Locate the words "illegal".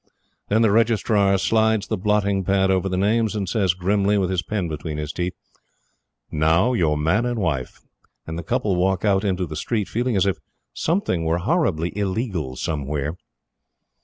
11.95-12.55